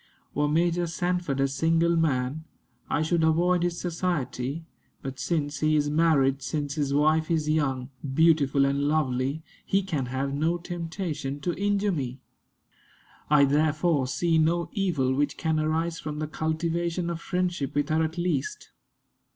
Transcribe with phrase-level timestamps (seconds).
[0.33, 2.43] Were Major Sanford a single man,
[2.89, 4.65] I should avoid his society;
[5.03, 10.07] but since he is married, since his wife is young, beautiful, and lovely, he can
[10.07, 12.19] have no temptation to injure me.
[13.29, 18.01] I therefore see no evil which can arise from the cultivation of friendship with her
[18.03, 18.71] at least.